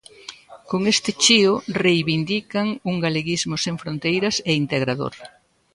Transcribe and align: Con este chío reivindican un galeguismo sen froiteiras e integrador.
Con 0.69 0.81
este 0.93 1.11
chío 1.23 1.51
reivindican 1.83 2.67
un 2.91 2.95
galeguismo 3.05 3.55
sen 3.63 3.75
froiteiras 3.81 4.35
e 4.49 4.51
integrador. 4.63 5.13